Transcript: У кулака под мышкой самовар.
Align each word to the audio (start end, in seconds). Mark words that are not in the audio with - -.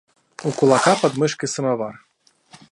У 0.47 0.53
кулака 0.61 0.93
под 1.01 1.13
мышкой 1.21 1.49
самовар. 1.55 1.95